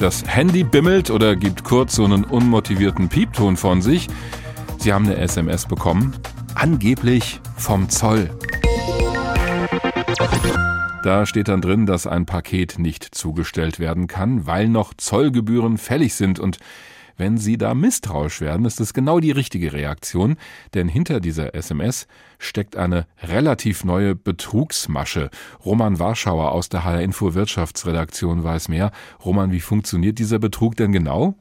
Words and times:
Das 0.00 0.24
Handy 0.26 0.64
bimmelt 0.64 1.10
oder 1.10 1.36
gibt 1.36 1.62
kurz 1.62 1.96
so 1.96 2.06
einen 2.06 2.24
unmotivierten 2.24 3.10
Piepton 3.10 3.58
von 3.58 3.82
sich. 3.82 4.08
Sie 4.78 4.94
haben 4.94 5.04
eine 5.04 5.18
SMS 5.18 5.66
bekommen, 5.66 6.16
angeblich 6.54 7.38
vom 7.58 7.90
Zoll. 7.90 8.30
Da 11.04 11.26
steht 11.26 11.48
dann 11.48 11.60
drin, 11.60 11.84
dass 11.84 12.06
ein 12.06 12.24
Paket 12.24 12.78
nicht 12.78 13.14
zugestellt 13.14 13.78
werden 13.78 14.06
kann, 14.06 14.46
weil 14.46 14.68
noch 14.68 14.94
Zollgebühren 14.94 15.76
fällig 15.76 16.14
sind 16.14 16.38
und 16.38 16.60
wenn 17.16 17.38
Sie 17.38 17.58
da 17.58 17.74
misstrauisch 17.74 18.40
werden, 18.40 18.66
ist 18.66 18.80
das 18.80 18.94
genau 18.94 19.20
die 19.20 19.30
richtige 19.30 19.72
Reaktion, 19.72 20.36
denn 20.74 20.88
hinter 20.88 21.20
dieser 21.20 21.54
SMS 21.54 22.06
steckt 22.38 22.76
eine 22.76 23.06
relativ 23.22 23.84
neue 23.84 24.14
Betrugsmasche. 24.14 25.30
Roman 25.64 25.98
Warschauer 25.98 26.52
aus 26.52 26.68
der 26.68 26.84
HR 26.84 27.02
Info 27.02 27.34
Wirtschaftsredaktion 27.34 28.42
weiß 28.44 28.68
mehr. 28.68 28.90
Roman, 29.24 29.52
wie 29.52 29.60
funktioniert 29.60 30.18
dieser 30.18 30.38
Betrug 30.38 30.76
denn 30.76 30.92
genau? 30.92 31.34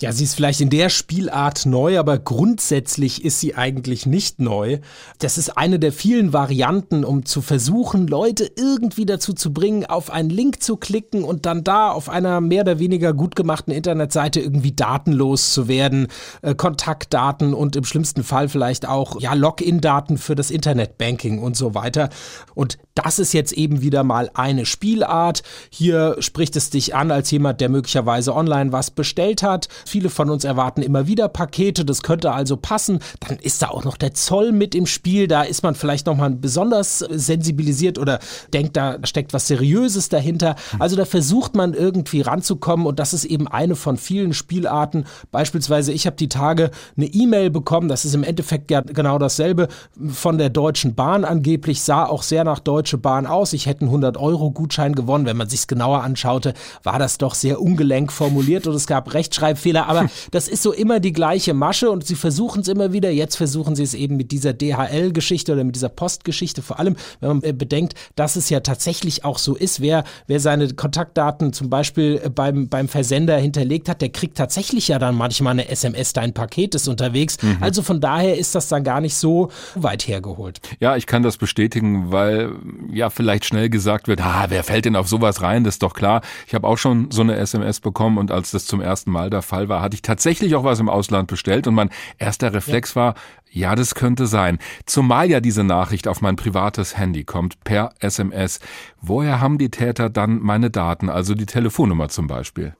Ja, 0.00 0.10
sie 0.12 0.24
ist 0.24 0.34
vielleicht 0.34 0.60
in 0.60 0.70
der 0.70 0.88
Spielart 0.88 1.66
neu, 1.66 1.98
aber 1.98 2.18
grundsätzlich 2.18 3.24
ist 3.24 3.38
sie 3.38 3.54
eigentlich 3.54 4.06
nicht 4.06 4.40
neu. 4.40 4.80
Das 5.20 5.38
ist 5.38 5.56
eine 5.56 5.78
der 5.78 5.92
vielen 5.92 6.32
Varianten, 6.32 7.04
um 7.04 7.24
zu 7.24 7.42
versuchen, 7.42 8.08
Leute 8.08 8.50
irgendwie 8.56 9.06
dazu 9.06 9.34
zu 9.34 9.52
bringen, 9.52 9.86
auf 9.86 10.10
einen 10.10 10.30
Link 10.30 10.62
zu 10.62 10.76
klicken 10.76 11.22
und 11.22 11.46
dann 11.46 11.62
da 11.62 11.90
auf 11.90 12.08
einer 12.08 12.40
mehr 12.40 12.62
oder 12.62 12.80
weniger 12.80 13.14
gut 13.14 13.36
gemachten 13.36 13.72
Internetseite 13.72 14.40
irgendwie 14.40 14.72
datenlos 14.72 15.52
zu 15.52 15.68
werden, 15.68 16.08
äh, 16.42 16.56
Kontaktdaten 16.56 17.54
und 17.54 17.76
im 17.76 17.84
schlimmsten 17.84 18.24
Fall 18.24 18.48
vielleicht 18.48 18.88
auch 18.88 19.20
ja 19.20 19.34
Login-Daten 19.34 20.18
für 20.18 20.34
das 20.34 20.50
Internetbanking 20.50 21.38
und 21.38 21.56
so 21.56 21.74
weiter. 21.74 22.08
Und 22.54 22.78
das 22.94 23.20
ist 23.20 23.32
jetzt 23.32 23.52
eben 23.52 23.80
wieder 23.80 24.02
mal 24.02 24.30
eine 24.34 24.66
Spielart. 24.66 25.42
Hier 25.70 26.16
spricht 26.18 26.56
es 26.56 26.70
dich 26.70 26.94
an 26.94 27.12
als 27.12 27.30
jemand, 27.30 27.60
der 27.60 27.68
möglicherweise 27.68 28.34
online 28.34 28.72
was 28.72 28.90
bestellt 28.90 29.43
hat. 29.44 29.68
Viele 29.86 30.10
von 30.10 30.28
uns 30.28 30.42
erwarten 30.42 30.82
immer 30.82 31.06
wieder 31.06 31.28
Pakete, 31.28 31.84
das 31.84 32.02
könnte 32.02 32.32
also 32.32 32.56
passen. 32.56 32.98
Dann 33.20 33.38
ist 33.38 33.62
da 33.62 33.68
auch 33.68 33.84
noch 33.84 33.96
der 33.96 34.14
Zoll 34.14 34.50
mit 34.50 34.74
im 34.74 34.86
Spiel, 34.86 35.28
da 35.28 35.42
ist 35.42 35.62
man 35.62 35.76
vielleicht 35.76 36.06
nochmal 36.06 36.30
besonders 36.30 36.98
sensibilisiert 36.98 37.98
oder 37.98 38.18
denkt, 38.52 38.76
da 38.76 38.98
steckt 39.04 39.32
was 39.32 39.46
Seriöses 39.46 40.08
dahinter. 40.08 40.56
Also 40.80 40.96
da 40.96 41.04
versucht 41.04 41.54
man 41.54 41.74
irgendwie 41.74 42.22
ranzukommen 42.22 42.86
und 42.86 42.98
das 42.98 43.12
ist 43.12 43.24
eben 43.24 43.46
eine 43.46 43.76
von 43.76 43.96
vielen 43.96 44.32
Spielarten. 44.32 45.04
Beispielsweise, 45.30 45.92
ich 45.92 46.06
habe 46.06 46.16
die 46.16 46.28
Tage 46.28 46.70
eine 46.96 47.06
E-Mail 47.06 47.50
bekommen, 47.50 47.88
das 47.88 48.04
ist 48.04 48.14
im 48.14 48.24
Endeffekt 48.24 48.70
ja 48.70 48.80
genau 48.80 49.18
dasselbe, 49.18 49.68
von 50.08 50.38
der 50.38 50.50
Deutschen 50.50 50.94
Bahn 50.94 51.24
angeblich, 51.24 51.82
sah 51.82 52.06
auch 52.06 52.22
sehr 52.22 52.44
nach 52.44 52.58
Deutsche 52.58 52.98
Bahn 52.98 53.26
aus. 53.26 53.52
Ich 53.52 53.66
hätte 53.66 53.84
einen 53.84 53.94
100-Euro-Gutschein 53.94 54.94
gewonnen. 54.94 55.26
Wenn 55.26 55.36
man 55.36 55.48
sich 55.48 55.66
genauer 55.66 56.02
anschaute, 56.02 56.54
war 56.82 56.98
das 56.98 57.18
doch 57.18 57.34
sehr 57.34 57.60
ungelenk 57.60 58.12
formuliert 58.12 58.66
und 58.66 58.74
es 58.74 58.86
gab 58.86 59.12
Rechtschreibfehler 59.34 59.64
Fehler, 59.64 59.88
aber 59.88 60.08
das 60.30 60.48
ist 60.48 60.62
so 60.62 60.72
immer 60.72 61.00
die 61.00 61.12
gleiche 61.12 61.54
Masche 61.54 61.90
und 61.90 62.06
sie 62.06 62.14
versuchen 62.14 62.60
es 62.60 62.68
immer 62.68 62.92
wieder. 62.92 63.10
Jetzt 63.10 63.36
versuchen 63.36 63.76
sie 63.76 63.82
es 63.82 63.94
eben 63.94 64.16
mit 64.16 64.30
dieser 64.30 64.52
DHL-Geschichte 64.52 65.52
oder 65.52 65.64
mit 65.64 65.74
dieser 65.74 65.88
Postgeschichte, 65.88 66.62
vor 66.62 66.78
allem, 66.78 66.96
wenn 67.20 67.28
man 67.28 67.42
äh, 67.42 67.52
bedenkt, 67.52 67.94
dass 68.16 68.36
es 68.36 68.50
ja 68.50 68.60
tatsächlich 68.60 69.24
auch 69.24 69.38
so 69.38 69.54
ist. 69.54 69.80
Wer, 69.80 70.04
wer 70.26 70.40
seine 70.40 70.72
Kontaktdaten 70.74 71.52
zum 71.52 71.70
Beispiel 71.70 72.20
äh, 72.22 72.30
beim, 72.30 72.68
beim 72.68 72.88
Versender 72.88 73.36
hinterlegt 73.36 73.88
hat, 73.88 74.02
der 74.02 74.10
kriegt 74.10 74.36
tatsächlich 74.36 74.88
ja 74.88 74.98
dann 74.98 75.14
manchmal 75.14 75.52
eine 75.52 75.68
SMS, 75.68 76.12
dein 76.12 76.32
Paket 76.32 76.74
ist 76.74 76.88
unterwegs. 76.88 77.38
Mhm. 77.42 77.58
Also 77.60 77.82
von 77.82 78.00
daher 78.00 78.36
ist 78.36 78.54
das 78.54 78.68
dann 78.68 78.84
gar 78.84 79.00
nicht 79.00 79.14
so 79.14 79.50
weit 79.74 80.06
hergeholt. 80.06 80.60
Ja, 80.80 80.96
ich 80.96 81.06
kann 81.06 81.22
das 81.22 81.36
bestätigen, 81.36 82.12
weil 82.12 82.52
ja 82.92 83.10
vielleicht 83.10 83.44
schnell 83.44 83.70
gesagt 83.70 84.08
wird, 84.08 84.20
ah, 84.20 84.46
wer 84.48 84.64
fällt 84.64 84.84
denn 84.84 84.96
auf 84.96 85.08
sowas 85.08 85.42
rein? 85.42 85.64
Das 85.64 85.76
ist 85.76 85.82
doch 85.82 85.94
klar. 85.94 86.20
Ich 86.46 86.54
habe 86.54 86.66
auch 86.66 86.78
schon 86.78 87.10
so 87.10 87.22
eine 87.22 87.36
SMS 87.36 87.80
bekommen 87.80 88.18
und 88.18 88.30
als 88.30 88.50
das 88.50 88.66
zum 88.66 88.80
ersten 88.80 89.10
Mal 89.10 89.23
der 89.30 89.42
Fall 89.42 89.68
war, 89.68 89.82
hatte 89.82 89.94
ich 89.94 90.02
tatsächlich 90.02 90.54
auch 90.54 90.64
was 90.64 90.80
im 90.80 90.88
Ausland 90.88 91.28
bestellt 91.28 91.66
und 91.66 91.74
mein 91.74 91.90
erster 92.18 92.52
Reflex 92.52 92.94
ja. 92.94 93.02
war, 93.02 93.14
ja, 93.50 93.74
das 93.74 93.94
könnte 93.94 94.26
sein. 94.26 94.58
Zumal 94.86 95.30
ja 95.30 95.40
diese 95.40 95.62
Nachricht 95.62 96.08
auf 96.08 96.20
mein 96.20 96.36
privates 96.36 96.98
Handy 96.98 97.24
kommt, 97.24 97.62
per 97.62 97.92
SMS. 98.00 98.58
Woher 99.00 99.40
haben 99.40 99.58
die 99.58 99.70
Täter 99.70 100.10
dann 100.10 100.40
meine 100.40 100.70
Daten, 100.70 101.08
also 101.08 101.34
die 101.34 101.46
Telefonnummer 101.46 102.08
zum 102.08 102.26
Beispiel? 102.26 102.74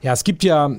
Ja, 0.00 0.12
es 0.12 0.24
gibt 0.24 0.44
ja 0.44 0.70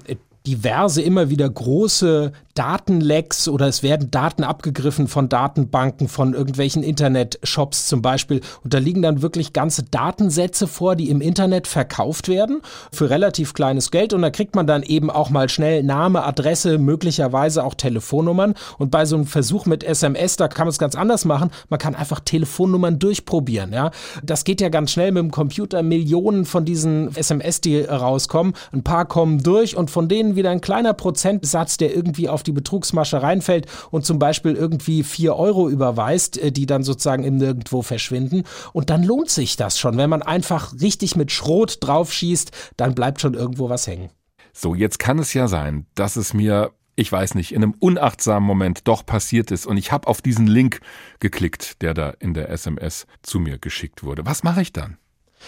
diverse 0.50 1.04
immer 1.04 1.30
wieder 1.30 1.48
große 1.48 2.32
Datenlecks 2.60 3.48
oder 3.48 3.68
es 3.68 3.84
werden 3.84 4.12
Daten 4.12 4.44
abgegriffen 4.44 5.08
von 5.08 5.30
Datenbanken, 5.30 6.10
von 6.10 6.34
irgendwelchen 6.34 6.84
Internet-Shops 6.84 7.88
zum 7.88 8.02
Beispiel. 8.02 8.42
Und 8.66 8.74
da 8.74 8.80
liegen 8.80 9.02
dann 9.02 9.22
wirklich 9.22 9.54
ganze 9.54 9.84
Datensätze 9.84 10.68
vor, 10.68 10.98
die 10.98 11.10
im 11.10 11.22
Internet 11.22 11.68
verkauft 11.68 12.28
werden 12.28 12.62
für 12.92 13.10
relativ 13.10 13.54
kleines 13.54 13.92
Geld. 13.92 14.12
Und 14.12 14.24
da 14.24 14.30
kriegt 14.30 14.56
man 14.56 14.68
dann 14.68 14.84
eben 14.84 15.10
auch 15.10 15.30
mal 15.30 15.48
schnell 15.48 15.84
Name, 15.84 16.26
Adresse, 16.26 16.80
möglicherweise 16.80 17.64
auch 17.64 17.76
Telefonnummern. 17.76 18.56
Und 18.78 18.92
bei 18.92 19.06
so 19.06 19.16
einem 19.16 19.26
Versuch 19.26 19.66
mit 19.66 19.84
SMS, 19.84 20.36
da 20.36 20.50
kann 20.50 20.66
man 20.66 20.72
es 20.72 20.80
ganz 20.80 20.96
anders 20.96 21.24
machen. 21.24 21.52
Man 21.70 21.80
kann 21.80 21.96
einfach 21.96 22.20
Telefonnummern 22.20 23.00
durchprobieren. 23.00 23.72
Ja? 23.72 23.92
Das 24.22 24.44
geht 24.44 24.60
ja 24.60 24.68
ganz 24.68 24.92
schnell 24.92 25.14
mit 25.14 25.24
dem 25.24 25.32
Computer. 25.32 25.82
Millionen 25.82 26.44
von 26.44 26.66
diesen 26.66 27.16
SMS, 27.16 27.62
die 27.62 27.80
rauskommen. 27.80 28.54
Ein 28.74 28.84
paar 28.84 29.06
kommen 29.06 29.42
durch 29.44 29.78
und 29.78 29.90
von 29.90 30.10
denen 30.10 30.36
wieder 30.40 30.50
ein 30.50 30.62
kleiner 30.62 30.94
Prozentsatz, 30.94 31.78
der 31.78 31.96
irgendwie 31.96 32.30
auf 32.30 32.42
die 32.42 32.52
Betrugsmasche 32.52 33.22
reinfällt 33.22 33.68
und 33.92 34.06
zum 34.06 34.18
Beispiel 34.18 34.54
irgendwie 34.56 35.04
vier 35.04 35.36
Euro 35.36 35.70
überweist, 35.70 36.38
äh, 36.38 36.52
die 36.52 36.66
dann 36.66 36.84
sozusagen 36.84 37.24
im 37.24 37.38
Nirgendwo 37.38 37.82
verschwinden. 37.82 38.44
Und 38.74 38.90
dann 38.90 39.04
lohnt 39.04 39.30
sich 39.30 39.56
das 39.56 39.78
schon. 39.78 39.98
Wenn 39.98 40.10
man 40.10 40.24
einfach 40.24 40.74
richtig 40.82 41.16
mit 41.16 41.32
Schrot 41.32 41.78
draufschießt, 41.82 42.52
dann 42.78 42.96
bleibt 42.96 43.22
schon 43.22 43.36
irgendwo 43.36 43.70
was 43.70 43.86
hängen. 43.86 44.10
So, 44.54 44.74
jetzt 44.74 44.98
kann 44.98 45.20
es 45.20 45.34
ja 45.34 45.48
sein, 45.48 45.86
dass 45.94 46.16
es 46.16 46.34
mir 46.34 46.72
ich 46.96 47.10
weiß 47.10 47.36
nicht, 47.36 47.54
in 47.54 47.64
einem 47.64 47.76
unachtsamen 47.80 48.46
Moment 48.46 48.86
doch 48.90 49.06
passiert 49.06 49.52
ist 49.52 49.66
und 49.66 49.78
ich 49.78 49.94
habe 49.94 50.06
auf 50.08 50.22
diesen 50.22 50.48
Link 50.48 50.82
geklickt, 51.22 51.82
der 51.82 51.94
da 51.94 52.10
in 52.20 52.34
der 52.34 52.50
SMS 52.50 53.08
zu 53.22 53.40
mir 53.40 53.58
geschickt 53.58 54.04
wurde. 54.04 54.26
Was 54.26 54.44
mache 54.44 54.62
ich 54.62 54.74
dann? 54.74 54.98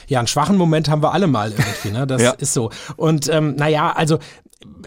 Ja, 0.07 0.19
einen 0.19 0.27
schwachen 0.27 0.57
Moment 0.57 0.89
haben 0.89 1.03
wir 1.03 1.11
alle 1.13 1.27
mal 1.27 1.51
irgendwie, 1.51 1.91
ne? 1.91 2.07
Das 2.07 2.21
ja. 2.21 2.31
ist 2.31 2.53
so. 2.53 2.71
Und 2.95 3.27
ähm, 3.27 3.55
naja, 3.55 3.91
also 3.91 4.19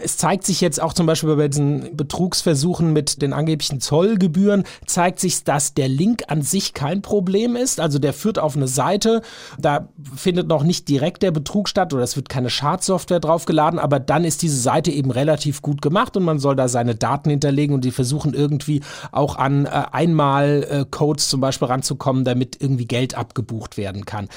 es 0.01 0.17
zeigt 0.17 0.45
sich 0.45 0.61
jetzt 0.61 0.81
auch 0.81 0.93
zum 0.93 1.05
Beispiel 1.05 1.35
bei 1.35 1.47
diesen 1.47 1.95
Betrugsversuchen 1.95 2.93
mit 2.93 3.21
den 3.21 3.33
angeblichen 3.33 3.79
Zollgebühren, 3.79 4.63
zeigt 4.85 5.19
sich, 5.19 5.43
dass 5.43 5.73
der 5.73 5.87
Link 5.87 6.23
an 6.27 6.41
sich 6.41 6.73
kein 6.73 7.01
Problem 7.01 7.55
ist. 7.55 7.79
Also 7.79 7.99
der 7.99 8.13
führt 8.13 8.39
auf 8.39 8.55
eine 8.55 8.67
Seite, 8.67 9.21
da 9.59 9.89
findet 10.15 10.47
noch 10.47 10.63
nicht 10.63 10.87
direkt 10.89 11.23
der 11.23 11.31
Betrug 11.31 11.69
statt 11.69 11.93
oder 11.93 12.03
es 12.03 12.15
wird 12.15 12.29
keine 12.29 12.49
Schadsoftware 12.49 13.19
draufgeladen, 13.19 13.79
aber 13.79 13.99
dann 13.99 14.25
ist 14.25 14.41
diese 14.41 14.59
Seite 14.59 14.91
eben 14.91 15.11
relativ 15.11 15.61
gut 15.61 15.81
gemacht 15.81 16.15
und 16.17 16.23
man 16.23 16.39
soll 16.39 16.55
da 16.55 16.67
seine 16.67 16.95
Daten 16.95 17.29
hinterlegen 17.29 17.75
und 17.75 17.85
die 17.85 17.91
versuchen 17.91 18.33
irgendwie 18.33 18.81
auch 19.11 19.35
an 19.37 19.65
äh, 19.65 19.69
Einmal-Codes 19.91 21.29
zum 21.29 21.41
Beispiel 21.41 21.67
ranzukommen, 21.67 22.23
damit 22.23 22.61
irgendwie 22.61 22.85
Geld 22.85 23.15
abgebucht 23.15 23.77
werden 23.77 24.05
kann. 24.05 24.29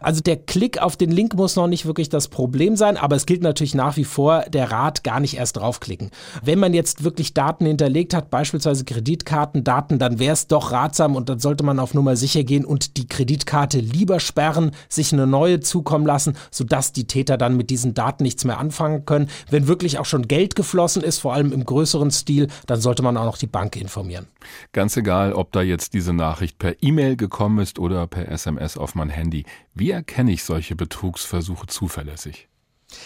Also 0.00 0.20
der 0.20 0.36
Klick 0.36 0.80
auf 0.80 0.96
den 0.96 1.10
Link 1.10 1.34
muss 1.34 1.56
noch 1.56 1.66
nicht 1.66 1.86
wirklich 1.86 2.08
das 2.08 2.28
Problem 2.28 2.76
sein, 2.76 2.96
aber 2.96 3.16
es 3.16 3.26
gilt 3.26 3.42
natürlich 3.42 3.74
nach 3.74 3.96
wie 3.96 4.04
vor 4.04 4.42
der 4.48 4.70
Rat, 4.70 4.83
Rat 4.84 5.02
gar 5.02 5.20
nicht 5.20 5.36
erst 5.36 5.56
draufklicken. 5.56 6.10
Wenn 6.42 6.58
man 6.58 6.74
jetzt 6.74 7.04
wirklich 7.04 7.32
Daten 7.32 7.64
hinterlegt 7.64 8.12
hat, 8.12 8.28
beispielsweise 8.30 8.84
Kreditkartendaten, 8.84 9.98
dann 9.98 10.18
wäre 10.18 10.34
es 10.34 10.46
doch 10.46 10.72
ratsam 10.72 11.16
und 11.16 11.28
dann 11.28 11.38
sollte 11.38 11.64
man 11.64 11.78
auf 11.78 11.94
Nummer 11.94 12.16
sicher 12.16 12.44
gehen 12.44 12.64
und 12.66 12.98
die 12.98 13.08
Kreditkarte 13.08 13.78
lieber 13.78 14.20
sperren, 14.20 14.72
sich 14.88 15.12
eine 15.12 15.26
neue 15.26 15.60
zukommen 15.60 16.06
lassen, 16.06 16.36
sodass 16.50 16.92
die 16.92 17.06
Täter 17.06 17.38
dann 17.38 17.56
mit 17.56 17.70
diesen 17.70 17.94
Daten 17.94 18.24
nichts 18.24 18.44
mehr 18.44 18.58
anfangen 18.58 19.06
können. 19.06 19.30
Wenn 19.50 19.68
wirklich 19.68 19.98
auch 19.98 20.04
schon 20.04 20.28
Geld 20.28 20.54
geflossen 20.54 21.02
ist, 21.02 21.18
vor 21.18 21.32
allem 21.32 21.52
im 21.52 21.64
größeren 21.64 22.10
Stil, 22.10 22.48
dann 22.66 22.80
sollte 22.80 23.02
man 23.02 23.16
auch 23.16 23.24
noch 23.24 23.38
die 23.38 23.46
Bank 23.46 23.76
informieren. 23.76 24.26
Ganz 24.72 24.96
egal, 24.96 25.32
ob 25.32 25.52
da 25.52 25.62
jetzt 25.62 25.94
diese 25.94 26.12
Nachricht 26.12 26.58
per 26.58 26.82
E-Mail 26.82 27.16
gekommen 27.16 27.58
ist 27.58 27.78
oder 27.78 28.06
per 28.06 28.28
SMS 28.28 28.76
auf 28.76 28.94
mein 28.94 29.08
Handy. 29.08 29.44
Wie 29.72 29.90
erkenne 29.90 30.32
ich 30.32 30.44
solche 30.44 30.76
Betrugsversuche 30.76 31.66
zuverlässig? 31.66 32.48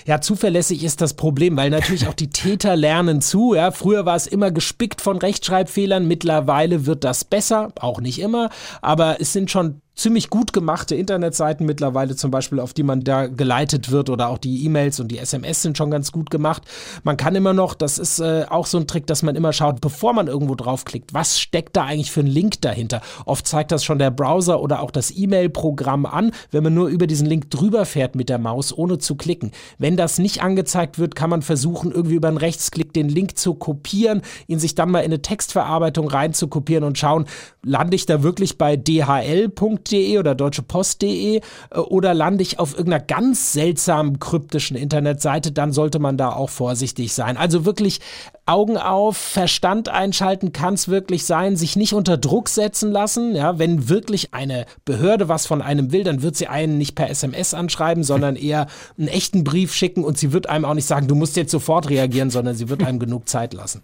Ja, 0.06 0.20
zuverlässig 0.20 0.84
ist 0.84 1.00
das 1.00 1.14
Problem, 1.14 1.56
weil 1.56 1.70
natürlich 1.70 2.08
auch 2.08 2.14
die 2.14 2.30
Täter 2.30 2.76
lernen 2.76 3.20
zu. 3.20 3.54
Ja, 3.54 3.70
früher 3.70 4.06
war 4.06 4.16
es 4.16 4.26
immer 4.26 4.50
gespickt 4.50 5.00
von 5.00 5.18
Rechtschreibfehlern, 5.18 6.06
mittlerweile 6.06 6.86
wird 6.86 7.04
das 7.04 7.24
besser, 7.24 7.72
auch 7.80 8.00
nicht 8.00 8.20
immer, 8.20 8.50
aber 8.80 9.20
es 9.20 9.32
sind 9.32 9.50
schon 9.50 9.80
ziemlich 9.98 10.30
gut 10.30 10.52
gemachte 10.52 10.94
Internetseiten 10.94 11.66
mittlerweile 11.66 12.14
zum 12.14 12.30
Beispiel, 12.30 12.60
auf 12.60 12.72
die 12.72 12.84
man 12.84 13.02
da 13.02 13.26
geleitet 13.26 13.90
wird 13.90 14.10
oder 14.10 14.28
auch 14.28 14.38
die 14.38 14.64
E-Mails 14.64 15.00
und 15.00 15.08
die 15.08 15.18
SMS 15.18 15.62
sind 15.62 15.76
schon 15.76 15.90
ganz 15.90 16.12
gut 16.12 16.30
gemacht. 16.30 16.62
Man 17.02 17.16
kann 17.16 17.34
immer 17.34 17.52
noch, 17.52 17.74
das 17.74 17.98
ist 17.98 18.20
äh, 18.20 18.46
auch 18.48 18.66
so 18.66 18.78
ein 18.78 18.86
Trick, 18.86 19.08
dass 19.08 19.24
man 19.24 19.34
immer 19.34 19.52
schaut, 19.52 19.80
bevor 19.80 20.12
man 20.12 20.28
irgendwo 20.28 20.54
draufklickt, 20.54 21.14
was 21.14 21.40
steckt 21.40 21.76
da 21.76 21.84
eigentlich 21.84 22.12
für 22.12 22.20
ein 22.20 22.28
Link 22.28 22.62
dahinter? 22.62 23.02
Oft 23.26 23.46
zeigt 23.46 23.72
das 23.72 23.84
schon 23.84 23.98
der 23.98 24.12
Browser 24.12 24.60
oder 24.62 24.82
auch 24.82 24.92
das 24.92 25.12
E-Mail-Programm 25.14 26.06
an, 26.06 26.30
wenn 26.52 26.62
man 26.62 26.74
nur 26.74 26.88
über 26.88 27.08
diesen 27.08 27.26
Link 27.26 27.50
drüber 27.50 27.84
fährt 27.84 28.14
mit 28.14 28.28
der 28.28 28.38
Maus, 28.38 28.76
ohne 28.76 28.98
zu 28.98 29.16
klicken. 29.16 29.50
Wenn 29.78 29.96
das 29.96 30.18
nicht 30.18 30.42
angezeigt 30.42 31.00
wird, 31.00 31.16
kann 31.16 31.28
man 31.28 31.42
versuchen, 31.42 31.90
irgendwie 31.90 32.14
über 32.14 32.28
einen 32.28 32.36
Rechtsklick 32.36 32.92
den 32.92 33.08
Link 33.08 33.36
zu 33.36 33.54
kopieren, 33.54 34.22
ihn 34.46 34.60
sich 34.60 34.76
dann 34.76 34.92
mal 34.92 35.00
in 35.00 35.06
eine 35.06 35.22
Textverarbeitung 35.22 36.06
rein 36.06 36.34
zu 36.34 36.46
kopieren 36.46 36.84
und 36.84 36.98
schauen, 36.98 37.26
lande 37.64 37.96
ich 37.96 38.06
da 38.06 38.22
wirklich 38.22 38.58
bei 38.58 38.76
dhl.de 38.76 39.87
deutschebank.de 39.88 40.18
oder 40.18 40.34
deutschepost.de 40.34 41.36
äh, 41.70 41.78
oder 41.78 42.14
lande 42.14 42.42
ich 42.42 42.58
auf 42.58 42.72
irgendeiner 42.72 43.04
ganz 43.04 43.52
seltsamen 43.52 44.18
kryptischen 44.18 44.76
Internetseite, 44.76 45.52
dann 45.52 45.72
sollte 45.72 45.98
man 45.98 46.16
da 46.16 46.32
auch 46.32 46.50
vorsichtig 46.50 47.12
sein. 47.12 47.36
Also 47.36 47.64
wirklich 47.64 48.00
Augen 48.46 48.78
auf, 48.78 49.16
Verstand 49.16 49.88
einschalten 49.88 50.52
kann 50.52 50.74
es 50.74 50.88
wirklich 50.88 51.24
sein, 51.24 51.56
sich 51.56 51.76
nicht 51.76 51.92
unter 51.92 52.16
Druck 52.16 52.48
setzen 52.48 52.90
lassen. 52.90 53.34
Ja, 53.34 53.58
wenn 53.58 53.88
wirklich 53.88 54.34
eine 54.34 54.66
Behörde 54.84 55.28
was 55.28 55.46
von 55.46 55.62
einem 55.62 55.92
will, 55.92 56.04
dann 56.04 56.22
wird 56.22 56.36
sie 56.36 56.48
einen 56.48 56.78
nicht 56.78 56.94
per 56.94 57.10
SMS 57.10 57.54
anschreiben, 57.54 58.04
sondern 58.04 58.36
eher 58.48 58.66
einen 58.96 59.08
echten 59.08 59.44
Brief 59.44 59.74
schicken 59.74 60.04
und 60.04 60.18
sie 60.18 60.32
wird 60.32 60.48
einem 60.48 60.64
auch 60.64 60.74
nicht 60.74 60.86
sagen, 60.86 61.08
du 61.08 61.14
musst 61.14 61.36
jetzt 61.36 61.50
sofort 61.50 61.90
reagieren, 61.90 62.30
sondern 62.30 62.54
sie 62.54 62.68
wird 62.68 62.82
einem 62.82 62.98
genug 62.98 63.28
Zeit 63.28 63.54
lassen. 63.54 63.82